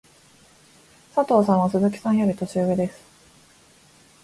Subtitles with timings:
[1.13, 2.99] 佐藤さんは鈴木さんより年上です。